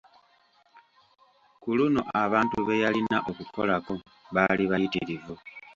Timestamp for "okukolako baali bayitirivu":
3.29-5.33